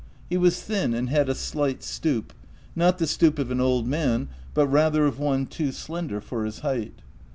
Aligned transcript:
He 0.31 0.35
was 0.35 0.59
thin, 0.63 0.95
and 0.95 1.11
had 1.11 1.29
a 1.29 1.35
slight 1.35 1.83
stoop— 1.83 2.33
not 2.75 2.97
the 2.97 3.05
stoop 3.05 3.37
of 3.37 3.51
an 3.51 3.61
old 3.61 3.85
man, 3.85 4.29
but 4.55 4.67
rather 4.67 5.05
of 5.05 5.19
one 5.19 5.45
too 5.45 5.71
slender 5.71 6.19
for 6.19 6.43
his 6.43 6.61
height. 6.61 7.03